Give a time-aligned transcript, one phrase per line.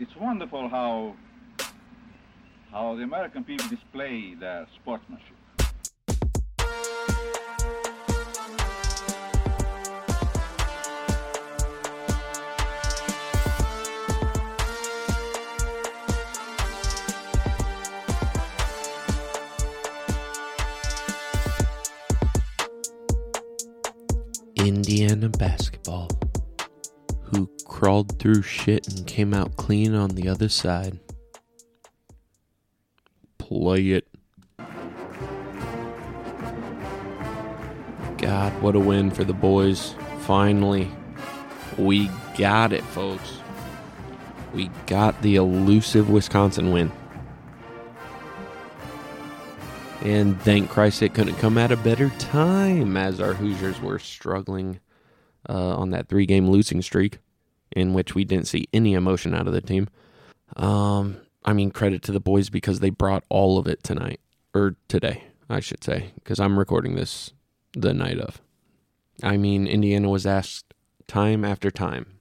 [0.00, 1.14] it's wonderful how
[2.70, 5.36] how the American people display their sportsmanship.
[24.56, 26.08] Indiana basketball,
[27.30, 30.98] who crawled through shit and came out clean on the other side.
[33.38, 34.06] Play it.
[38.18, 39.94] God, what a win for the boys.
[40.20, 40.90] Finally,
[41.78, 43.38] we got it, folks.
[44.52, 46.92] We got the elusive Wisconsin win.
[50.02, 54.80] And thank Christ it couldn't come at a better time as our Hoosiers were struggling
[55.48, 57.18] uh, on that three game losing streak
[57.72, 59.88] in which we didn't see any emotion out of the team.
[60.56, 64.20] Um, I mean, credit to the boys because they brought all of it tonight,
[64.54, 67.32] or today, I should say, because I'm recording this
[67.72, 68.40] the night of.
[69.22, 70.74] I mean, Indiana was asked
[71.06, 72.20] time after time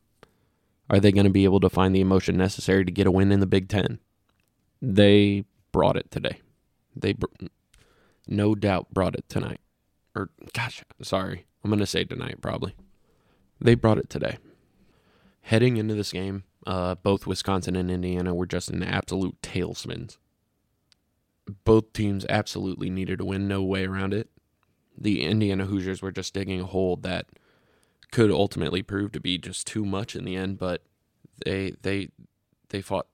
[0.90, 3.32] are they going to be able to find the emotion necessary to get a win
[3.32, 4.00] in the Big Ten?
[4.82, 6.40] They brought it today.
[6.96, 7.28] They br-
[8.28, 9.60] no doubt brought it tonight.
[10.16, 11.46] Or, gosh, sorry.
[11.64, 12.74] I'm going to say tonight, probably.
[13.62, 14.38] They brought it today.
[15.50, 20.18] Heading into this game, uh, both Wisconsin and Indiana were just in absolute tailspins.
[21.64, 24.30] Both teams absolutely needed a win, no way around it.
[24.96, 27.26] The Indiana Hoosiers were just digging a hole that
[28.12, 30.84] could ultimately prove to be just too much in the end, but
[31.44, 32.10] they they
[32.68, 33.08] they fought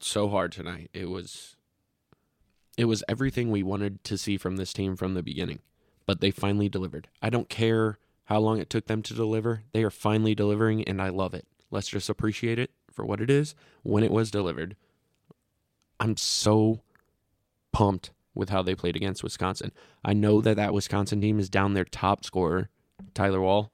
[0.00, 0.90] so hard tonight.
[0.92, 1.54] It was
[2.76, 5.60] it was everything we wanted to see from this team from the beginning,
[6.04, 7.06] but they finally delivered.
[7.22, 9.62] I don't care how long it took them to deliver.
[9.70, 11.46] They are finally delivering, and I love it.
[11.70, 14.76] Let's just appreciate it for what it is when it was delivered.
[15.98, 16.82] I'm so
[17.72, 19.72] pumped with how they played against Wisconsin.
[20.04, 22.68] I know that that Wisconsin team is down their top scorer,
[23.14, 23.72] Tyler Wahl.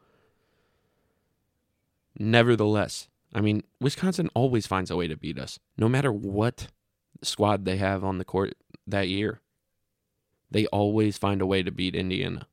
[2.19, 6.69] Nevertheless, I mean, Wisconsin always finds a way to beat us, no matter what
[7.23, 8.55] squad they have on the court
[8.87, 9.41] that year.
[10.51, 12.47] They always find a way to beat Indiana.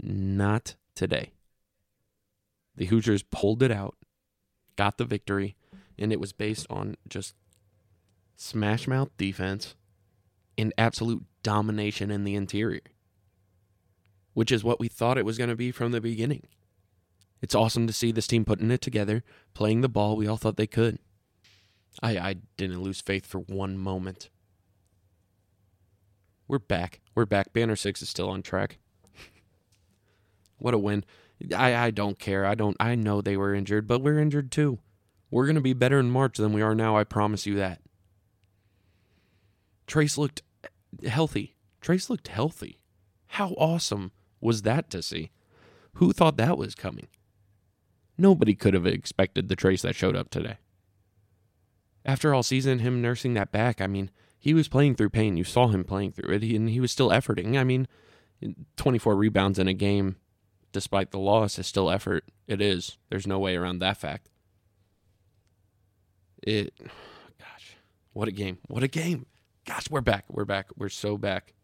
[0.00, 1.32] Not today.
[2.76, 3.96] The Hoosiers pulled it out,
[4.76, 5.56] got the victory,
[5.98, 7.34] and it was based on just
[8.36, 9.74] smash mouth defense
[10.56, 12.80] and absolute domination in the interior,
[14.32, 16.46] which is what we thought it was going to be from the beginning.
[17.40, 20.56] It's awesome to see this team putting it together, playing the ball we all thought
[20.56, 20.98] they could.
[22.02, 24.30] I, I didn't lose faith for one moment.
[26.48, 27.00] We're back.
[27.14, 27.52] We're back.
[27.52, 28.78] Banner 6 is still on track.
[30.58, 31.04] what a win.
[31.52, 32.46] I, I don't care.
[32.46, 34.78] I don't I know they were injured, but we're injured too.
[35.30, 37.80] We're gonna be better in March than we are now, I promise you that.
[39.86, 40.42] Trayce looked
[41.06, 41.56] healthy.
[41.82, 42.78] Trayce looked healthy.
[43.28, 45.30] How awesome was that to see?
[45.94, 47.08] Who thought that was coming?
[48.16, 50.58] Nobody could have expected the Trayce that showed up today.
[52.04, 55.36] After all season, him nursing that back, I mean, he was playing through pain.
[55.36, 57.56] You saw him playing through it, and he was still efforting.
[57.58, 57.88] I mean,
[58.76, 60.16] 24 rebounds in a game,
[60.74, 62.24] despite the loss, is still effort.
[62.46, 62.98] It is.
[63.08, 64.28] There's no way around that fact.
[66.42, 66.74] It,
[67.38, 67.76] gosh,
[68.12, 68.58] what a game.
[68.68, 69.24] What a game.
[69.64, 70.26] Gosh, we're back.
[70.28, 70.66] We're back.
[70.76, 71.54] We're so back.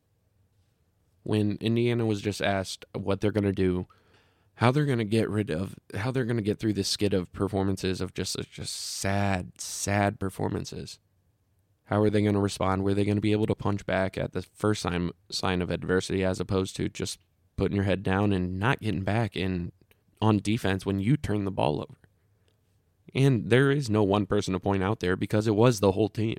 [1.23, 3.87] When Indiana was just asked what they're going to do,
[4.55, 7.13] how they're going to get rid of, how they're going to get through this skid
[7.13, 10.99] of performances of just uh, just sad, sad performances.
[11.85, 12.85] How are they going to respond?
[12.85, 15.71] Were they going to be able to punch back at the first sign sign of
[15.71, 17.19] adversity, as opposed to just
[17.61, 19.71] putting your head down and not getting back in
[20.23, 21.99] on defense when you turn the ball over?
[23.15, 26.09] And there is no one person to point out there because it was the whole
[26.09, 26.39] team.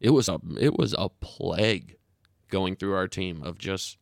[0.00, 1.96] It was a it was a plague
[2.48, 3.98] going through our team of just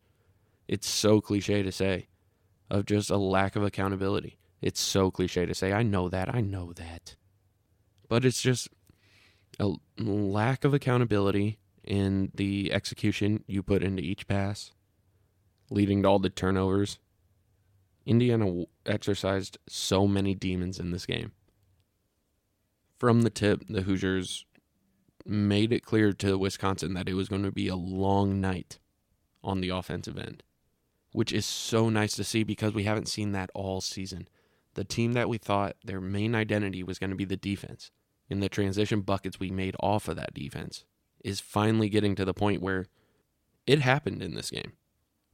[0.69, 2.07] it's so cliche to say
[2.69, 4.39] of just a lack of accountability.
[4.61, 5.73] It's so cliche to say.
[5.73, 6.33] I know that.
[6.33, 7.17] I know that.
[8.07, 8.69] But it's just
[9.59, 14.71] a lack of accountability in the execution you put into each pass,
[15.73, 16.99] leading to all the turnovers.
[18.05, 21.31] Indiana exercised so many demons in this game.
[22.99, 24.45] From the tip, the Hoosiers
[25.25, 28.79] made it clear to Wisconsin that it was going to be a long night
[29.43, 30.43] on the offensive end,
[31.11, 34.27] which is so nice to see because we haven't seen that all season.
[34.75, 37.91] The team that we thought their main identity was going to be the defense
[38.29, 40.85] in the transition buckets we made off of that defense
[41.23, 42.85] is finally getting to the point where
[43.65, 44.73] it happened in this game.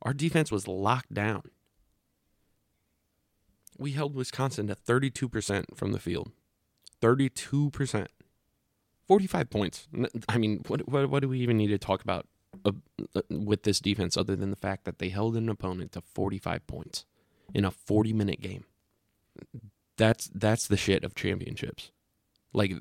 [0.02, 1.44] Our defense was locked down.
[3.78, 6.32] We held Wisconsin to 32% from the field.
[7.02, 8.08] 32%.
[9.08, 9.88] 45 points.
[10.28, 12.28] I mean, what what, what do we even need to talk about
[12.64, 12.74] uh,
[13.16, 16.68] uh, with this defense other than the fact that they held an opponent to 45
[16.68, 17.06] points
[17.54, 18.66] in a 40 minute game?
[19.98, 21.92] That's that's the shit of championships.
[22.54, 22.74] Like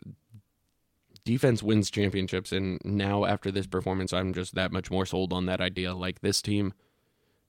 [1.25, 5.45] defense wins championships and now after this performance I'm just that much more sold on
[5.45, 6.73] that idea like this team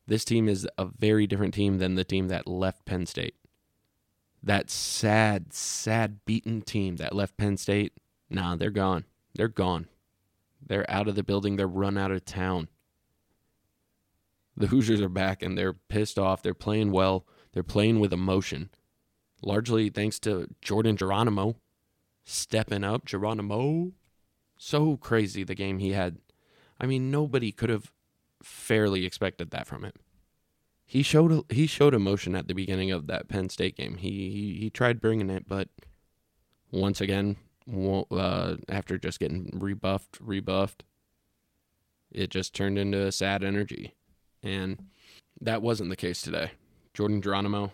[0.09, 3.35] this team is a very different team than the team that left Penn State.
[4.41, 7.94] That sad sad beaten team that left Penn State,
[8.29, 9.06] nah, they're gone.
[9.35, 9.88] They're gone.
[10.65, 12.69] They're out of the building, they're run out of town.
[14.57, 16.41] The Hoosiers are back and they're pissed off.
[16.41, 17.25] They're playing well.
[17.53, 18.69] They're playing with emotion.
[19.41, 21.56] Largely thanks to Jordan Geronimo
[22.25, 23.06] stepping up.
[23.06, 23.91] Geronimo,
[24.57, 26.17] so crazy the game he had.
[26.79, 27.91] I mean, nobody could have
[28.44, 29.94] fairly expected that from him.
[30.86, 33.97] He showed he showed emotion at the beginning of that Penn State game.
[33.97, 35.69] He he, he tried bringing it, but
[36.71, 37.38] once again,
[38.12, 40.83] uh, after just getting rebuffed, rebuffed,
[42.12, 43.94] it just turned into a sad energy,
[44.42, 44.88] and
[45.42, 46.51] that wasn't the case today.
[46.94, 47.71] Jordan Geronimo.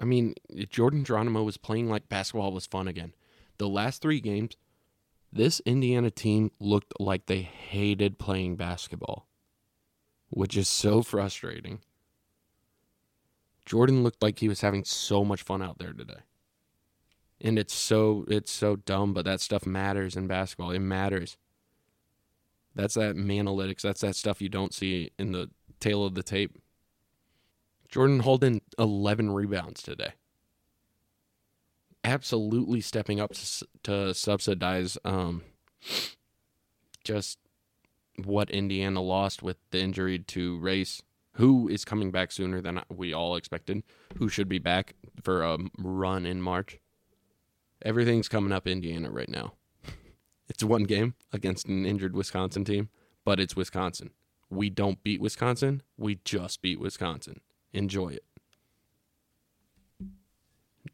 [0.00, 0.34] I mean,
[0.70, 3.14] Jordan Geronimo was playing like basketball was fun again.
[3.58, 4.56] The last three games,
[5.32, 9.26] this Indiana team looked like they hated playing basketball,
[10.30, 11.80] which is so frustrating.
[13.64, 16.20] Jordan looked like he was having so much fun out there today.
[17.40, 20.72] And it's so it's so dumb, but that stuff matters in basketball.
[20.72, 21.36] It matters.
[22.74, 23.82] That's that analytics.
[23.82, 26.58] That's that stuff you don't see in the tale of the tape.
[27.88, 30.12] Jordan Holden 11 rebounds today
[32.04, 35.42] absolutely stepping up to, to subsidize um,
[37.04, 37.38] just
[38.24, 43.12] what Indiana lost with the injury to Race, who is coming back sooner than we
[43.12, 43.82] all expected,
[44.16, 46.78] who should be back for a run in March.
[47.84, 49.54] Everything's coming up Indiana right now.
[50.50, 52.88] It's one game against an injured Wisconsin team,
[53.22, 54.12] but it's Wisconsin.
[54.48, 57.42] We don't beat Wisconsin, we just beat Wisconsin.
[57.74, 58.24] Enjoy it.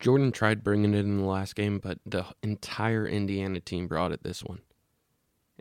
[0.01, 4.25] Jordan tried bringing it in the last game, but the entire Indiana team brought it
[4.25, 4.61] this one.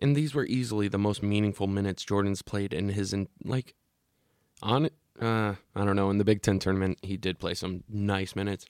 [0.03, 3.73] And these were easily the most meaningful minutes Jordan's played in his in, like
[4.61, 4.89] on.
[5.19, 6.09] Uh, I don't know.
[6.09, 8.65] In the Big Ten tournament, he did play some nice minutes,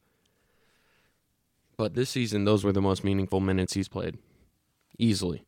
[1.75, 4.17] but this season, those were the most meaningful minutes he's played,
[4.99, 5.43] easily.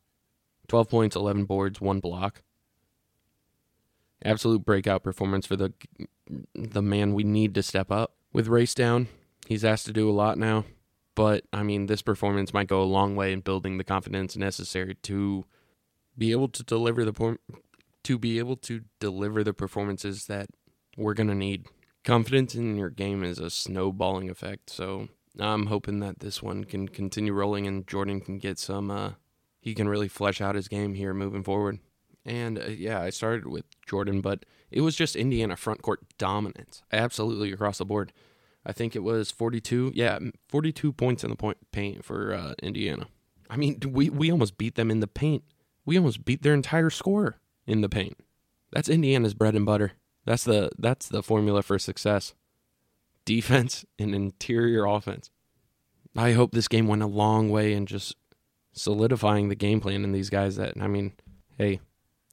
[0.68, 2.42] Twelve points, eleven boards, one block.
[4.24, 5.72] Absolute breakout performance for the
[6.56, 8.16] the man we need to step up.
[8.34, 9.08] With Race down,
[9.46, 10.66] He's asked to do a lot now,
[11.14, 14.96] but I mean, this performance might go a long way in building the confidence necessary
[15.04, 15.46] to
[16.18, 17.38] be able to deliver the
[18.04, 20.48] to be able to deliver the performances that
[20.96, 21.66] we're going to need.
[22.04, 25.10] Confidence in your game is a snowballing effect, so
[25.40, 29.12] I'm hoping that this one can continue rolling and Jordan can get some uh
[29.60, 31.80] he can really flesh out his game here moving forward.
[32.24, 36.84] And uh, yeah, I started with Jordan, but it was just Indiana front court dominance,
[36.92, 38.14] absolutely across the board.
[38.64, 39.94] I think it was 42.
[39.96, 40.20] Yeah,
[40.50, 43.08] 42 points in the point paint for uh, Indiana.
[43.50, 45.44] I mean, we we almost beat them in the paint.
[45.86, 47.36] We almost beat their entire score
[47.68, 48.18] in the paint.
[48.72, 49.94] That's Indiana's bread and butter.
[50.26, 52.34] That's the that's the formula for success.
[53.26, 55.30] Defense and interior offense.
[56.16, 58.16] I hope this game went a long way in just
[58.74, 61.14] solidifying the game plan in these guys that I mean,
[61.58, 61.80] hey,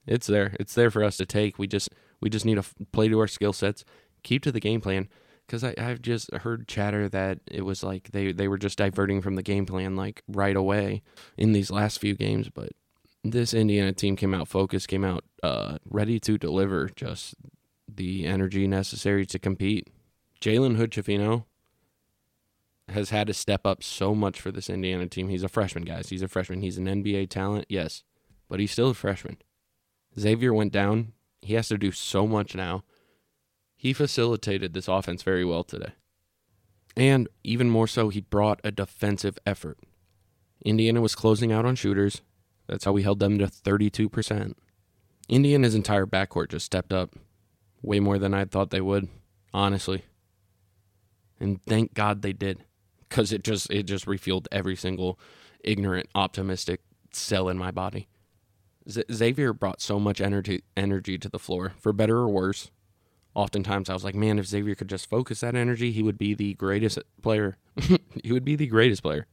[0.06, 0.56] it's there.
[0.58, 1.58] It's there for us to take.
[1.58, 3.84] We just we just need to play to our skill sets,
[4.22, 5.08] keep to the game plan,
[5.46, 9.20] because I I've just heard chatter that it was like they, they were just diverting
[9.22, 11.02] from the game plan like right away
[11.36, 12.48] in these last few games.
[12.48, 12.70] But
[13.24, 17.34] this Indiana team came out focused, came out uh, ready to deliver just
[17.88, 19.88] the energy necessary to compete.
[20.40, 21.44] Jalen Hood
[22.88, 25.28] has had to step up so much for this Indiana team.
[25.28, 26.08] He's a freshman, guys.
[26.08, 26.62] He's a freshman.
[26.62, 28.02] He's an NBA talent, yes,
[28.48, 29.38] but he's still a freshman.
[30.18, 31.12] Xavier went down.
[31.40, 32.82] He has to do so much now
[33.82, 35.94] he facilitated this offense very well today.
[36.96, 39.76] And even more so, he brought a defensive effort.
[40.64, 42.22] Indiana was closing out on shooters.
[42.72, 44.54] That's how we held them to 32%.
[45.28, 47.10] Indy and his entire backcourt just stepped up
[47.82, 49.08] way more than I thought they would,
[49.52, 50.06] honestly.
[51.38, 52.64] And thank God they did
[53.10, 55.20] cuz it just it just refueled every single
[55.62, 56.80] ignorant optimistic
[57.12, 58.08] cell in my body.
[58.88, 62.70] Z- Xavier brought so much energy energy to the floor, for better or worse
[63.34, 66.32] oftentimes I was like, man, if Xavier could just focus that energy, he would be
[66.34, 67.58] the greatest player.
[68.22, 69.26] he would be the greatest player.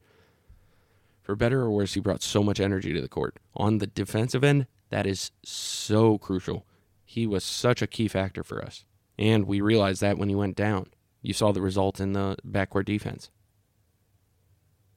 [1.30, 3.38] For better or worse, he brought so much energy to the court.
[3.54, 6.66] On the defensive end, that is so crucial.
[7.04, 8.84] He was such a key factor for us.
[9.16, 10.88] And we realized that when he went down.
[11.22, 13.30] You saw the result in the backcourt defense.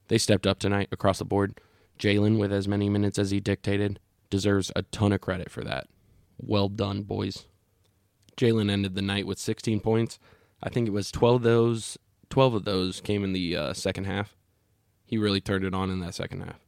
[0.08, 1.62] They stepped up tonight across the board.
[2.00, 4.00] Jalen, with as many minutes as he dictated,
[4.32, 5.86] deserves a ton of credit for that.
[6.40, 7.46] Well done, boys.
[8.38, 10.18] Jalen ended the night with 16 points.
[10.64, 12.00] I think it was 12 of those.
[12.32, 14.36] 12 of those came in the uh, second half.
[15.14, 16.60] He really turned it on in that second half.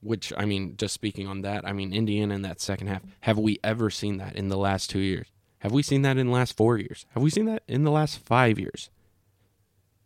[0.00, 3.02] Which I mean, just speaking on that, I mean Indiana in that second half.
[3.22, 5.26] Have we ever seen that in the last two years?
[5.58, 7.06] Have we seen that in the last four years?
[7.14, 8.88] Have we seen that in the last five years?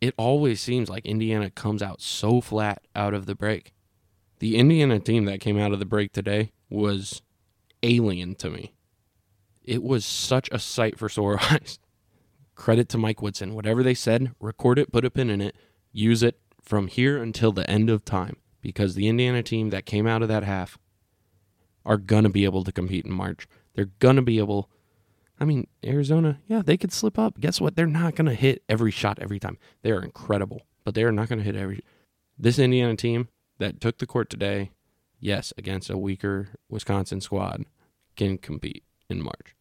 [0.00, 3.74] It always seems like Indiana comes out so flat out of the break.
[4.38, 7.20] The Indiana team that came out of the break today was
[7.82, 8.72] alien to me.
[9.64, 11.78] It was such a sight for sore eyes.
[12.54, 13.54] Credit to Mike Woodson.
[13.54, 15.54] Whatever they said, record it, put a pin in it,
[15.92, 20.06] use it from here until the end of time because the Indiana team that came
[20.06, 20.78] out of that half
[21.84, 23.46] are going to be able to compete in March.
[23.74, 24.68] They're going to be able.
[25.38, 27.38] I mean, Arizona, yeah, they could slip up.
[27.38, 27.76] Guess what?
[27.76, 29.58] They're not going to hit every shot every time.
[29.82, 31.84] They are incredible, but they are not going to hit every.
[32.36, 34.72] This Indiana team that took the court today,
[35.20, 37.64] yes, against a weaker Wisconsin squad,
[38.16, 39.54] can compete in March.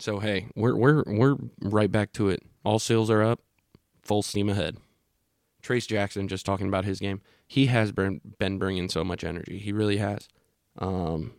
[0.00, 2.42] So hey, we're we're we're right back to it.
[2.64, 3.40] All sails are up,
[4.02, 4.78] full steam ahead.
[5.64, 9.58] Trayce Jackson, just talking about his game, he has been been bringing so much energy.
[9.58, 10.28] He really has.
[10.78, 11.34] Um,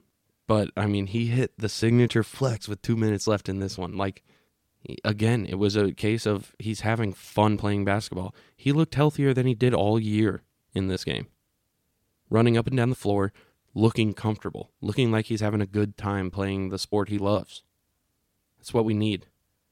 [0.48, 3.96] but I mean, he hit the signature flex with two minutes left in this one.
[3.96, 4.24] Like
[5.04, 8.36] again, it was a case of he's having fun playing basketball.
[8.56, 11.28] He looked healthier than he did all year in this game,
[12.30, 13.32] running up and down the floor,
[13.74, 17.64] looking comfortable, looking like he's having a good time playing the sport he loves.
[18.58, 19.28] That's what we need.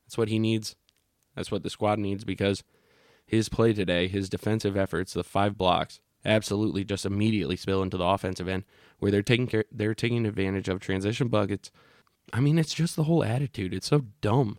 [0.06, 0.76] That's what he needs.
[1.36, 2.64] That's what the squad needs because
[3.26, 8.06] his play today, his defensive efforts, the five blocks, absolutely just immediately spill into the
[8.06, 8.64] offensive end
[9.00, 11.72] where they're taking care, they're taking advantage of transition buckets.
[12.32, 13.74] I mean, it's just the whole attitude.
[13.74, 14.58] It's so dumb.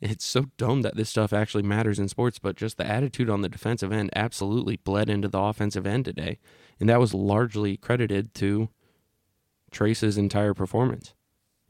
[0.00, 3.40] It's so dumb that this stuff actually matters in sports, but just the attitude on
[3.40, 6.38] the defensive end absolutely bled into the offensive end today.
[6.78, 8.68] And that was largely credited to
[9.70, 11.14] Trayce's entire performance.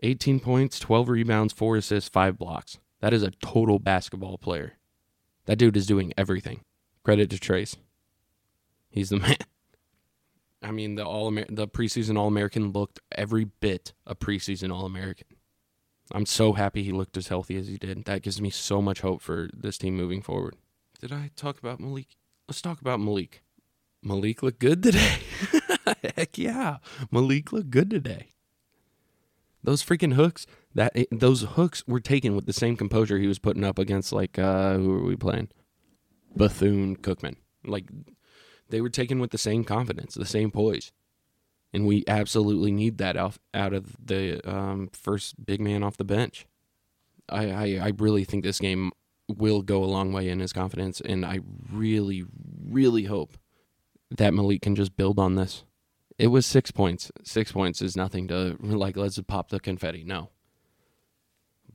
[0.02, 2.78] 18 points, 12 rebounds, 4 assists, 5 blocks.
[3.00, 4.74] That is a total basketball player.
[5.46, 6.60] That dude is doing everything.
[7.04, 7.76] Credit to Trayce.
[8.90, 9.36] He's the man.
[10.62, 14.84] I mean, the all Amer- the preseason All American looked every bit a preseason All
[14.84, 15.28] American.
[16.12, 18.04] I'm so happy he looked as healthy as he did.
[18.04, 20.54] That gives me so much hope for this team moving forward.
[21.00, 22.16] Did I talk about Malik?
[22.48, 23.42] Let's talk about Malik.
[24.02, 25.16] Malik looked good today.
[26.16, 26.78] Heck yeah.
[27.10, 28.28] Malik looked good today.
[29.64, 33.64] Those freaking hooks, that those hooks were taken with the same composure he was putting
[33.64, 35.48] up against like uh who were we playing?
[36.36, 37.36] Bethune Cookman.
[37.64, 37.86] Like
[38.68, 40.92] they were taken with the same confidence, the same poise.
[41.72, 46.04] And we absolutely need that out, out of the um, first big man off the
[46.04, 46.46] bench.
[47.28, 48.92] I, I, I really think this game
[49.28, 51.40] will go a long way in his confidence, and I
[51.70, 52.24] really,
[52.64, 53.36] really hope
[54.10, 55.64] that Malik can just build on this.
[56.18, 57.10] It was six points.
[57.24, 58.96] Six points is nothing to like.
[58.96, 60.04] Let's pop the confetti.
[60.04, 60.30] No.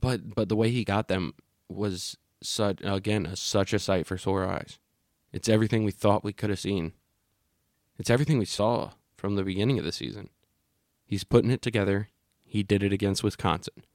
[0.01, 1.33] But but the way he got them
[1.69, 4.79] was such again a, such a sight for sore eyes.
[5.31, 6.93] It's everything we thought we could have seen.
[7.97, 10.29] It's everything we saw from the beginning of the season.
[11.05, 12.09] He's putting it together.
[12.43, 13.85] He did it against Wisconsin.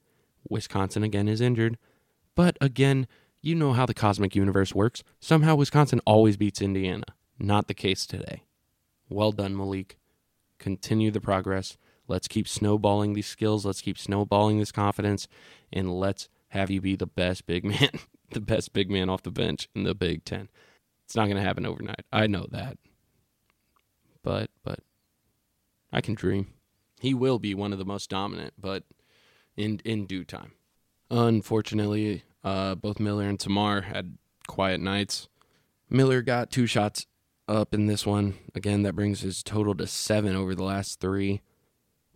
[0.49, 1.77] Wisconsin again is injured,
[2.35, 3.07] but again,
[3.43, 5.03] you know how the cosmic universe works.
[5.21, 7.05] Somehow Wisconsin always beats Indiana.
[7.39, 8.45] Not the case today.
[9.09, 9.99] Well done, Malik
[10.59, 11.77] continue the progress.
[12.09, 13.67] Let's keep snowballing these skills.
[13.67, 15.29] Let's keep snowballing this confidence,
[15.73, 17.91] and let's have you be the best big man,
[18.31, 20.49] the best big man off the bench in the Big Ten.
[21.05, 22.05] It's not going to happen overnight.
[22.13, 22.79] I know that,
[24.23, 24.81] but but
[25.93, 26.49] I can dream.
[27.01, 28.85] He will be one of the most dominant, but
[29.57, 30.53] in in due time.
[31.11, 35.29] Unfortunately, uh, both Miller and Tamar had quiet nights.
[35.89, 37.07] Miller got two shots
[37.49, 38.35] up in this one.
[38.55, 41.43] Again, that brings his total to seven over the last three.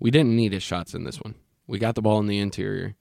[0.00, 1.34] We didn't need his shots in this one.
[1.66, 2.96] We got the ball in the interior,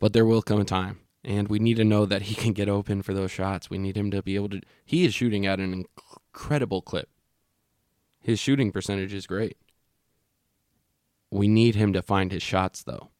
[0.00, 2.68] but there will come a time, and we need to know that he can get
[2.68, 3.70] open for those shots.
[3.70, 4.60] We need him to be able to.
[4.84, 5.84] He is shooting at an
[6.32, 7.10] incredible clip.
[8.20, 9.58] His shooting percentage is great.
[11.30, 13.10] We need him to find his shots, though.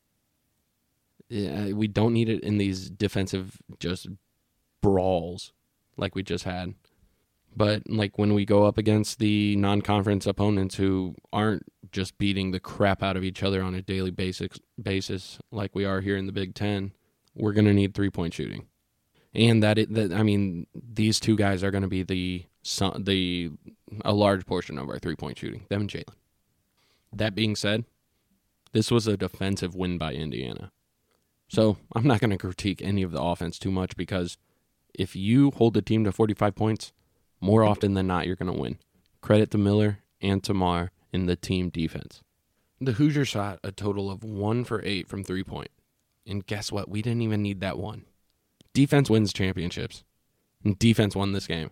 [1.29, 4.09] Yeah, we don't need it in these defensive just
[4.81, 5.53] brawls
[5.97, 6.75] like we just had.
[7.57, 12.61] But like when we go up against the non-conference opponents who aren't just beating the
[12.61, 16.27] crap out of each other on a daily basis basis like we are here in
[16.27, 16.93] the Big 10,
[17.35, 18.67] we're going to need three-point shooting.
[19.33, 22.45] And that it, that I mean these two guys are going to be the
[22.99, 23.51] the
[24.05, 26.15] a large portion of our three-point shooting, them and Jalen.
[27.13, 27.85] That being said,
[28.73, 30.73] this was a defensive win by Indiana.
[31.49, 34.39] So, I'm not going to critique any of the offense too much because
[34.95, 36.93] if you hold the team to 45 points,
[37.41, 38.79] more often than not, you're going to win.
[39.21, 42.23] Credit to Miller and Tamar in the team defense.
[42.81, 45.71] The Hoosiers shot a total of one for eight from three point.
[46.27, 46.89] And guess what?
[46.89, 48.05] We didn't even need that one.
[48.73, 50.03] Defense wins championships.
[50.65, 51.71] And defense won this game.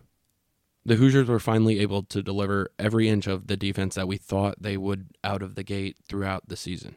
[0.85, 4.61] The Hoosiers were finally able to deliver every inch of the defense that we thought
[4.61, 6.95] they would out of the gate throughout the season.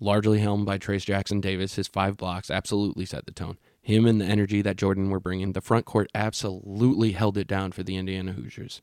[0.00, 3.58] Largely helmed by Trayce Jackson Davis, his five blocks absolutely set the tone.
[3.82, 7.72] Him and the energy that Jordan were bringing, the front court absolutely held it down
[7.72, 8.80] for the Indiana Hoosiers.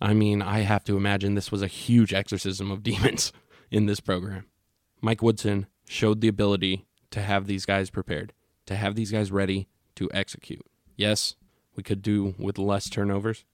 [0.00, 3.32] I mean, I have to imagine this was a huge exorcism of demons
[3.70, 4.46] in this program.
[5.00, 8.32] Mike Woodson showed the ability to have these guys prepared,
[8.66, 10.64] to have these guys ready to execute.
[10.96, 11.36] Yes,
[11.76, 13.44] we could do with less turnovers,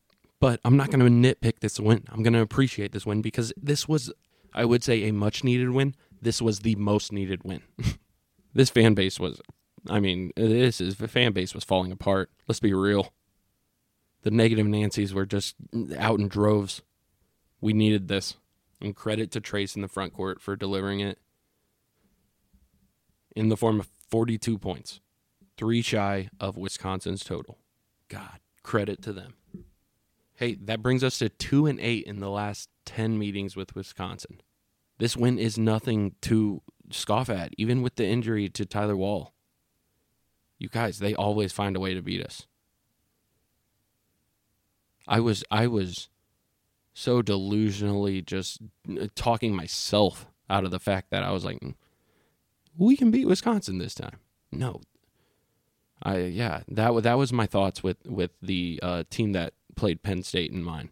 [0.41, 2.05] but I'm not going to nitpick this win.
[2.09, 4.13] I'm going to appreciate this win because this was,
[4.53, 5.95] I would say, a much needed win.
[6.21, 7.63] This was the most needed win.
[8.55, 9.41] this fan base was,
[9.89, 12.31] I mean, this is the fan base was falling apart.
[12.49, 13.13] Let's be real.
[14.27, 15.55] The negative Nancy's were just
[15.97, 16.83] out in droves.
[17.61, 18.35] We needed this.
[18.81, 21.21] And credit to Trayce in the front court for delivering it
[23.37, 24.99] in the form of 42 points,
[25.57, 27.59] three shy of Wisconsin's total.
[28.09, 29.35] God, credit to them.
[30.35, 34.41] Hey, that brings us to 2 and 8 in the last 10 meetings with Wisconsin.
[34.99, 39.35] This win is nothing to scoff at, even with the injury to Tyler Wahl.
[40.59, 42.49] You guys, they always find a way to beat us.
[45.07, 46.09] I was I was
[46.93, 48.61] so delusionally just
[49.15, 51.59] talking myself out of the fact that I was like
[52.77, 54.19] we can beat Wisconsin this time.
[54.53, 54.81] No.
[56.03, 60.23] I yeah, that that was my thoughts with with the uh, team that played Penn
[60.23, 60.91] State in mind.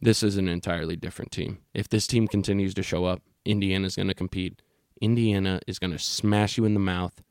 [0.00, 1.58] This is an entirely different team.
[1.72, 4.60] If this team continues to show up, Indiana's going to compete.
[5.00, 7.22] Indiana is going to smash you in the mouth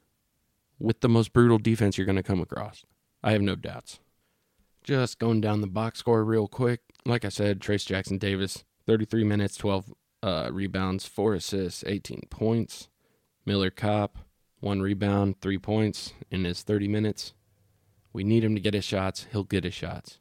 [0.79, 2.83] with the most brutal defense you're going to come across.
[3.21, 3.99] I have no doubts.
[4.83, 6.81] Just going down the box score real quick.
[7.05, 12.89] Like I said, Trayce Jackson Davis, 33 minutes, 12 uh, rebounds, 4 assists, 18 points.
[13.45, 14.17] Miller Kopp,
[14.59, 17.33] 1 rebound, 3 points in his 30 minutes.
[18.11, 19.27] We need him to get his shots.
[19.31, 20.19] He'll get his shots.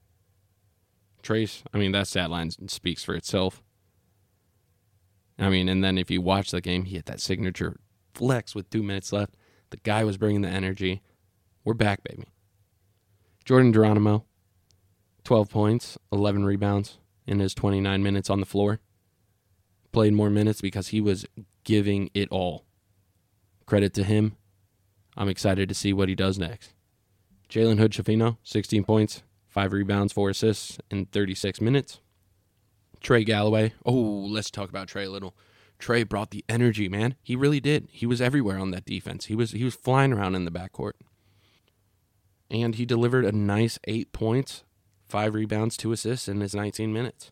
[1.23, 3.63] Trayce, I mean, that stat line speaks for itself.
[5.39, 7.79] I mean, and then if you watch the game, he hit that signature
[8.15, 9.35] flex with two minutes left.
[9.71, 11.03] The guy was bringing the energy.
[11.65, 12.27] We're back, baby.
[13.45, 14.25] Jordan Geronimo,
[15.25, 18.81] 12 points, 11 rebounds in his 29 minutes on the floor.
[19.93, 21.27] Played more minutes because he was
[21.65, 22.65] giving it all.
[23.67, 24.37] Credit to him.
[25.17, 26.73] I'm excited to see what he does next.
[27.49, 32.01] Jalen Hood Schifino, 16 points, 5 rebounds, 4 assists in 36 minutes.
[33.01, 33.75] Trey Galloway.
[33.85, 35.37] Oh, let's talk about Trey a little.
[35.79, 37.17] Trey brought the energy, man.
[37.23, 37.89] He really did.
[37.91, 39.27] He was everywhere on that defense.
[39.27, 40.93] He was he was flying around in the backcourt.
[42.51, 44.63] And he delivered a nice 8 points,
[45.12, 47.31] 5 rebounds, 2 assists in his 19 minutes.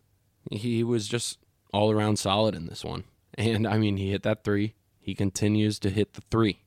[0.51, 1.39] He was just
[1.73, 3.05] all around solid in this one.
[3.33, 4.75] And I mean, he hit that 3.
[4.99, 6.61] He continues to hit the 3.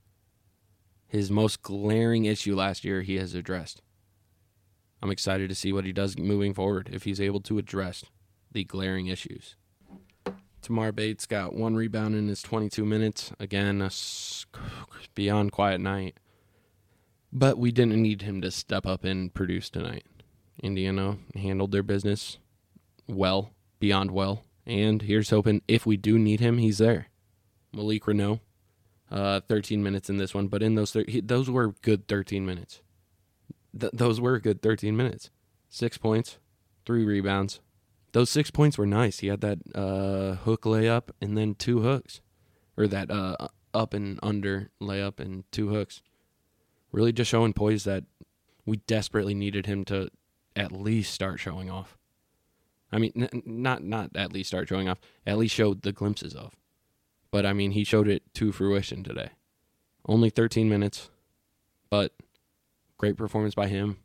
[1.06, 3.80] His most glaring issue last year he has addressed.
[5.00, 8.04] I'm excited to see what he does moving forward if he's able to address
[8.50, 9.54] the glaring issues.
[10.62, 13.30] Tamar Bates got one rebound in his 22 minutes.
[13.38, 13.90] Again, a
[15.14, 16.18] beyond quiet night.
[17.32, 20.06] But we didn't need him to step up and produce tonight.
[20.62, 22.38] Indiana handled their business
[23.06, 24.44] well, beyond well.
[24.66, 27.08] And here's hoping if we do need him, he's there.
[27.72, 28.40] Malik Reneau,
[29.10, 32.46] uh, 13 minutes in this one, but in those thir- he, those were good 13
[32.46, 32.80] minutes.
[33.78, 35.30] Th- those were good 13 minutes.
[35.68, 36.38] Six points,
[36.86, 37.60] three rebounds,
[38.14, 39.18] those six points were nice.
[39.18, 42.20] He had that uh, hook layup and then two hooks,
[42.76, 46.00] or that uh, up and under layup and two hooks.
[46.92, 48.04] Really, just showing poise that
[48.64, 50.10] we desperately needed him to
[50.56, 51.96] at least start showing off.
[52.92, 55.00] I mean, n- not not at least start showing off.
[55.26, 56.54] At least showed the glimpses of.
[57.30, 59.30] But I mean, he showed it to fruition today.
[60.06, 61.10] Only 13 minutes,
[61.90, 62.12] but
[62.98, 63.96] great performance by him.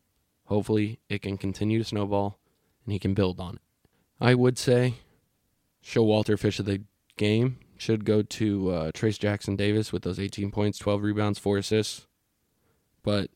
[0.46, 2.40] Hopefully, it can continue to snowball
[2.86, 3.62] and he can build on it.
[4.20, 4.96] I would say
[5.84, 6.82] Showalter Fish of the
[7.18, 11.60] game should go to uh, Trayce Jackson Davis with those 18 points, 12 rebounds, 4
[11.60, 12.08] assists.
[13.04, 13.30] But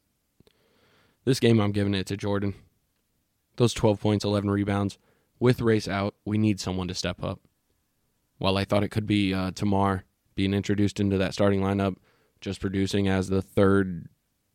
[1.24, 2.56] this game, I'm giving it to Jordan.
[3.58, 4.98] Those 12 points, 11 rebounds.
[5.40, 7.40] With Race out, we need someone to step up.
[8.38, 10.04] While I thought it could be uh, Tamar
[10.36, 11.96] being introduced into that starting lineup,
[12.42, 14.10] just producing as the third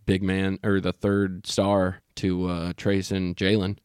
[0.09, 3.79] big man or the third star to uh, Trayce and Jalen.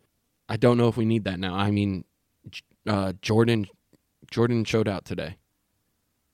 [0.49, 1.56] I don't know if we need that now.
[1.56, 2.06] I mean,
[2.88, 3.67] uh, Jordan
[4.32, 5.38] Jordan showed out today,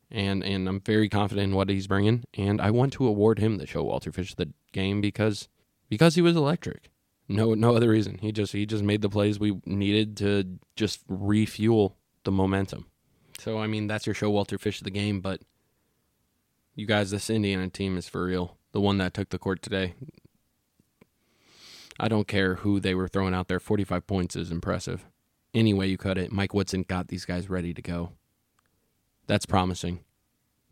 [0.09, 3.57] and and I'm very confident in what he's bringing, and I want to award him
[3.57, 5.49] the Showalter Fish the game because
[5.89, 6.89] because he was electric.
[7.29, 8.17] No no other reason.
[8.17, 12.87] He just he just made the plays we needed to just refuel the momentum.
[13.39, 15.41] So I mean, that's your Showalter Fish of the game, but
[16.75, 18.57] you guys, this Indiana team is for real.
[18.71, 19.93] The one that took the court today.
[21.99, 23.59] I don't care who they were throwing out there.
[23.59, 25.05] 45 points is impressive.
[25.53, 28.13] Any way you cut it, Mike Woodson got these guys ready to go.
[29.27, 29.99] That's promising.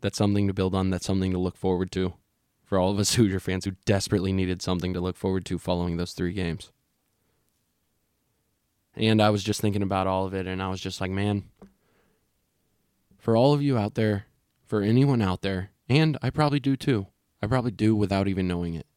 [0.02, 0.90] That's something to build on.
[0.90, 2.14] That's something to look forward to
[2.68, 5.98] for all of us Hoosier fans who desperately needed something to look forward to following
[5.98, 6.72] those three games.
[8.96, 11.46] And I was just thinking about all of it, and I was just like, man,
[13.18, 14.26] for all of you out there,
[14.66, 17.08] for anyone out there, and I probably do too,
[17.42, 18.88] I probably do without even knowing it.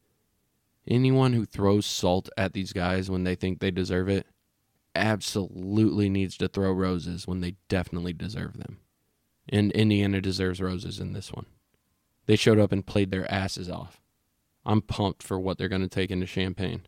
[0.87, 4.25] Anyone who throws salt at these guys when they think they deserve it
[4.95, 8.79] absolutely needs to throw roses when they definitely deserve them.
[9.47, 11.45] And Indiana deserves roses in this one.
[12.25, 13.99] They showed up and played their asses off.
[14.65, 16.83] I'm pumped for what they're going to take into Champaign.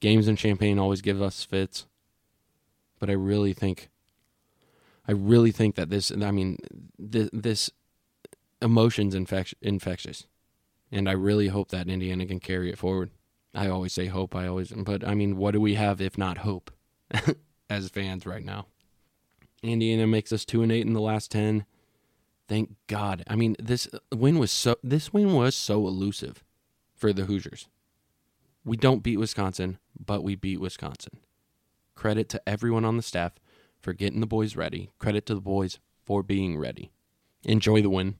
[0.00, 1.86] Games in Champaign always give us fits,
[3.00, 3.90] but I really think,
[5.06, 6.58] I really think that this, I mean,
[6.98, 7.70] this, this
[8.62, 10.26] emotions infect, infectious,
[10.92, 13.10] and I really hope that Indiana can carry it forward.
[13.54, 14.36] I always say hope.
[14.36, 16.70] I always, but I mean, what do we have if not hope
[17.70, 18.66] as fans right now?
[19.62, 21.64] Indiana makes us two and eight in the last ten.
[22.48, 23.22] Thank God.
[23.26, 26.42] I mean, this uh, win was so this win was so elusive
[26.94, 27.68] for the Hoosiers.
[28.64, 31.18] We don't beat Wisconsin, but we beat Wisconsin.
[31.94, 33.32] Credit to everyone on the staff
[33.80, 34.90] for getting the boys ready.
[34.98, 36.90] Credit to the boys for being ready.
[37.44, 38.16] Enjoy the win.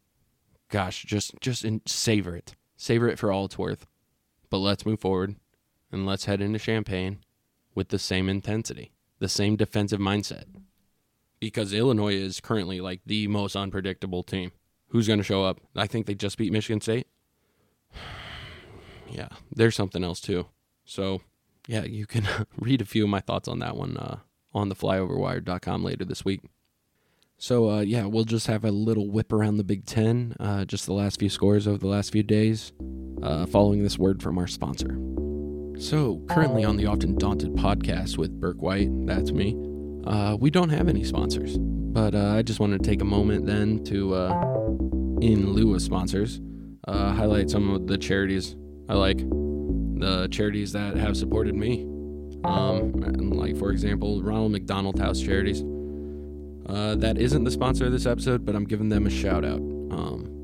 [0.68, 2.54] Gosh, just just savor it.
[2.76, 3.86] Savor it for all it's worth.
[4.50, 5.36] But let's move forward
[5.90, 7.18] and let's head into Champaign
[7.74, 10.44] with the same intensity, the same defensive mindset.
[11.40, 14.52] Because Illinois is currently like the most unpredictable team.
[14.88, 15.60] Who's going to show up?
[15.76, 17.06] I think they just beat Michigan State.
[19.10, 20.46] yeah, there's something else too.
[20.84, 21.20] So
[21.68, 22.26] yeah, you can
[22.58, 24.18] read a few of my thoughts on that one uh,
[24.52, 26.40] on the flyoverwire.com later this week.
[27.40, 30.86] So, uh, yeah, we'll just have a little whip around the Big Ten, uh, just
[30.86, 32.72] the last few scores over the last few days,
[33.22, 34.98] uh, following this word from our sponsor.
[35.78, 39.54] So, currently on the Often Daunted podcast with Burke White, that's me,
[40.06, 41.58] uh, we don't have any sponsors.
[41.58, 44.14] But uh, I just wanted to take a moment then to,
[45.20, 46.40] in lieu of sponsors,
[46.86, 48.56] highlight some of the charities
[48.88, 51.84] I like the charities that have supported me.
[52.44, 52.92] Um,
[53.30, 55.62] like, for example, Ronald McDonald House Charities.
[56.66, 59.60] Uh, that isn't the sponsor of this episode, but I'm giving them a shout out.
[59.60, 60.40] Um,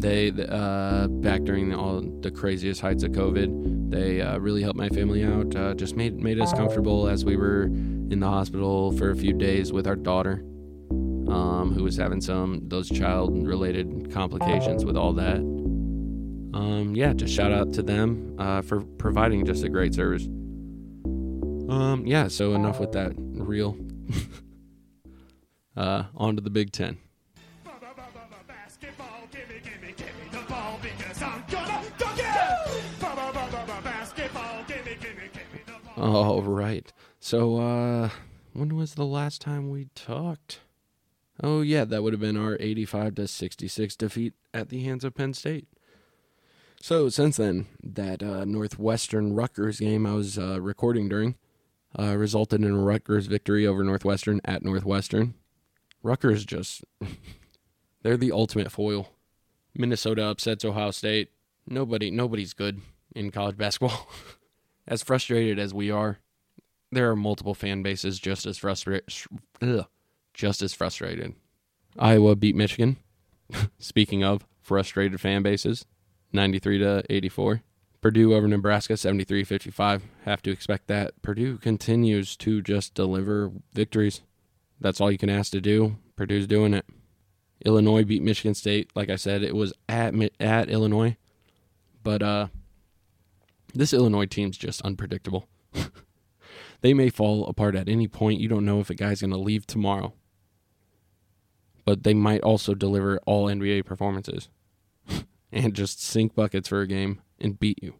[0.00, 4.88] they, uh, back during all the craziest heights of COVID, they uh, really helped my
[4.88, 5.54] family out.
[5.54, 9.32] Uh, just made made us comfortable as we were in the hospital for a few
[9.32, 10.42] days with our daughter,
[11.28, 15.40] um, who was having some those child related complications with all that
[16.52, 20.24] um, yeah, just shout out to them uh, for providing just a great service.
[20.24, 23.76] Um, yeah, so enough with that real.
[25.76, 26.98] uh, on to the Big Ten.
[36.00, 36.90] All right.
[37.18, 38.08] So, uh,
[38.54, 40.60] when was the last time we talked?
[41.42, 45.14] Oh, yeah, that would have been our 85 to 66 defeat at the hands of
[45.14, 45.68] Penn State.
[46.80, 51.36] So since then, that uh, Northwestern Rutgers game I was uh, recording during
[51.98, 55.34] uh, resulted in a Rutgers victory over Northwestern at Northwestern.
[56.02, 56.82] Rutgers just
[58.02, 59.10] they're the ultimate foil.
[59.74, 61.32] Minnesota upsets Ohio State.
[61.66, 62.80] Nobody nobody's good
[63.14, 64.08] in college basketball.
[64.90, 66.18] as frustrated as we are,
[66.92, 69.04] there are multiple fan bases just as frustrated
[70.34, 71.34] just as frustrated.
[71.98, 72.96] Iowa beat Michigan.
[73.78, 75.86] Speaking of frustrated fan bases,
[76.32, 77.62] 93 to 84.
[78.00, 80.02] Purdue over Nebraska 73-55.
[80.24, 81.20] Have to expect that.
[81.22, 84.22] Purdue continues to just deliver victories.
[84.80, 85.96] That's all you can ask to do.
[86.16, 86.86] Purdue's doing it.
[87.64, 88.90] Illinois beat Michigan State.
[88.94, 91.16] Like I said, it was at at Illinois.
[92.02, 92.46] But uh
[93.72, 95.48] this Illinois team's just unpredictable.
[96.80, 98.40] they may fall apart at any point.
[98.40, 100.12] You don't know if a guy's going to leave tomorrow.
[101.84, 104.48] But they might also deliver all NBA performances
[105.52, 107.94] and just sink buckets for a game and beat you.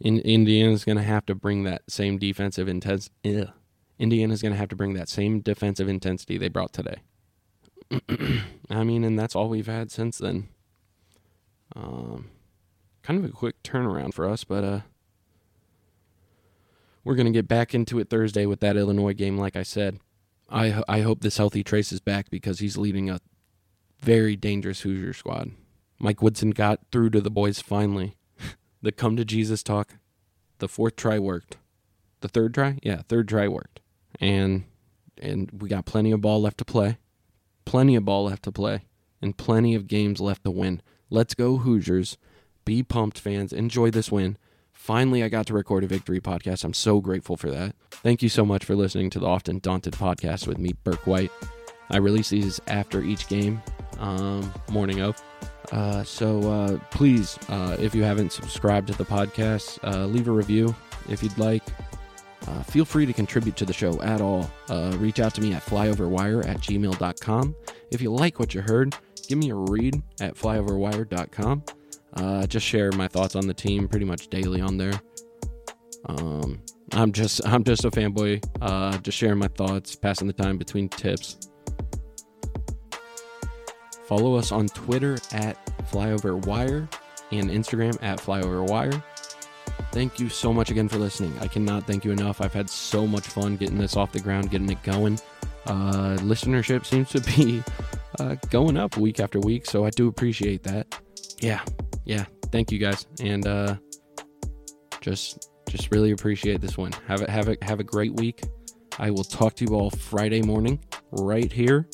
[0.00, 3.46] In, Indiana's going to have to bring that same defensive intensity.
[3.98, 7.02] Indiana's going to have to bring that same defensive intensity they brought today.
[8.70, 10.48] I mean, and that's all we've had since then.
[11.76, 12.30] Um,
[13.02, 14.80] kind of a quick turnaround for us, but uh,
[17.04, 19.36] we're going to get back into it Thursday with that Illinois game.
[19.36, 19.98] Like I said,
[20.48, 23.20] I I hope this healthy Trayce is back because he's leading a
[24.00, 25.52] very dangerous Hoosier squad.
[25.98, 28.16] Mike Woodson got through to the boys finally.
[28.82, 29.94] the come to Jesus talk.
[30.58, 31.58] The fourth try worked.
[32.20, 32.78] The third try?
[32.82, 33.80] Yeah, third try worked.
[34.20, 34.64] And
[35.18, 36.98] and we got plenty of ball left to play,
[37.64, 38.82] plenty of ball left to play,
[39.20, 40.82] and plenty of games left to win.
[41.10, 42.16] Let's go Hoosiers!
[42.64, 43.52] Be pumped, fans.
[43.52, 44.36] Enjoy this win.
[44.72, 46.64] Finally, I got to record a victory podcast.
[46.64, 47.74] I'm so grateful for that.
[47.90, 51.30] Thank you so much for listening to the Often Daunted podcast with me, Burke White.
[51.90, 53.62] I release these after each game,
[53.98, 55.22] um, morning of.
[55.70, 60.32] Uh, so uh, please, uh, if you haven't subscribed to the podcast, uh, leave a
[60.32, 60.74] review
[61.08, 61.62] if you'd like.
[62.48, 64.50] Uh, feel free to contribute to the show at all.
[64.68, 67.54] Uh, reach out to me at flyoverwire at gmail.com.
[67.90, 68.96] If you like what you heard,
[69.28, 71.62] give me a read at flyoverwire.com.
[72.14, 75.00] Uh, just share my thoughts on the team pretty much daily on there.
[76.06, 76.60] Um,
[76.92, 78.44] I'm just I'm just a fanboy.
[78.60, 81.38] Uh, just sharing my thoughts, passing the time between tips.
[84.06, 85.56] Follow us on Twitter at
[85.90, 86.92] flyoverwire
[87.30, 89.02] and Instagram at flyoverwire.
[89.92, 91.34] Thank you so much again for listening.
[91.40, 92.40] I cannot thank you enough.
[92.40, 95.18] I've had so much fun getting this off the ground, getting it going.
[95.66, 97.62] Uh, listenership seems to be
[98.18, 100.94] uh, going up week after week, so I do appreciate that.
[101.40, 101.62] Yeah,
[102.04, 102.24] yeah.
[102.50, 103.76] Thank you guys, and uh,
[105.00, 106.92] just just really appreciate this one.
[107.06, 108.42] Have a have a have a great week.
[108.98, 110.78] I will talk to you all Friday morning,
[111.12, 111.88] right here.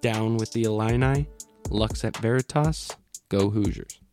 [0.00, 1.26] Down with the Illini,
[1.70, 2.90] Lux et Veritas,
[3.28, 4.03] go Hoosiers.